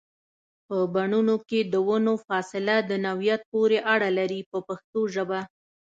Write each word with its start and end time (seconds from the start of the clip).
په 0.67 0.77
بڼونو 0.93 1.35
کې 1.49 1.59
د 1.73 1.75
ونو 1.87 2.13
فاصله 2.27 2.75
د 2.89 2.91
نوعیت 3.05 3.41
پورې 3.51 3.77
اړه 3.93 4.09
لري 4.17 4.41
په 4.51 4.57
پښتو 4.67 4.99
ژبه. 5.13 5.39